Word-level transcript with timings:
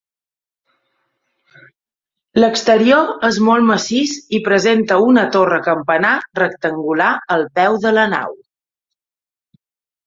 L'exterior 2.43 3.11
és 3.29 3.37
molt 3.49 3.67
massís 3.73 4.15
i 4.39 4.41
presenta 4.49 4.99
una 5.11 5.27
torre 5.37 5.63
campanar 5.69 6.17
rectangular 6.43 7.15
al 7.39 7.49
peu 7.61 7.83
de 7.87 7.95
la 8.01 8.11
nau. 8.17 8.39